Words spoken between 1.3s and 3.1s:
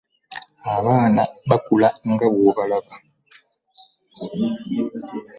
bakulu nga bw'obalaba.